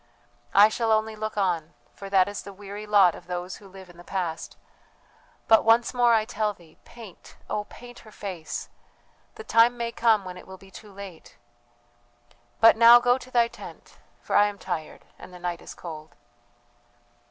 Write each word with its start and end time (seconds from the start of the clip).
"I 0.55 0.67
shall 0.67 0.91
only 0.91 1.15
look 1.15 1.37
on; 1.37 1.75
for 1.93 2.09
that 2.09 2.27
is 2.27 2.41
the 2.41 2.51
weary 2.51 2.87
lot 2.87 3.13
of 3.13 3.27
those 3.27 3.57
who 3.57 3.67
live 3.67 3.87
in 3.87 3.97
the 3.97 4.03
past: 4.03 4.57
but 5.47 5.63
once 5.63 5.93
more 5.93 6.15
I 6.15 6.25
tell 6.25 6.55
thee, 6.55 6.79
paint, 6.83 7.37
oh, 7.47 7.65
paint 7.65 7.99
her 7.99 8.11
face 8.11 8.67
the 9.35 9.43
time 9.43 9.77
may 9.77 9.91
come 9.91 10.25
when 10.25 10.37
it 10.37 10.47
will 10.47 10.57
be 10.57 10.71
too 10.71 10.91
late! 10.91 11.37
"But 12.59 12.77
now 12.77 12.99
go 12.99 13.19
to 13.19 13.29
thy 13.29 13.47
tent, 13.47 13.99
for 14.23 14.35
I 14.35 14.47
am 14.47 14.57
tired 14.57 15.05
and 15.19 15.31
the 15.31 15.37
night 15.37 15.61
is 15.61 15.75
cold." 15.75 16.15